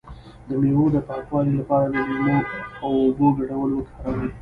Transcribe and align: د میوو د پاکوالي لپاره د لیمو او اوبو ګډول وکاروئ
د 0.47 0.49
میوو 0.61 0.85
د 0.95 0.97
پاکوالي 1.07 1.53
لپاره 1.59 1.85
د 1.89 1.95
لیمو 2.07 2.37
او 2.83 2.91
اوبو 3.03 3.27
ګډول 3.37 3.69
وکاروئ 3.73 4.29